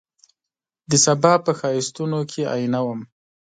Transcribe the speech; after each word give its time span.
دسبا 0.89 1.33
په 1.45 1.51
ښایستون 1.59 2.11
کي 2.31 2.41
آئینه 2.53 2.79
وم 2.85 2.99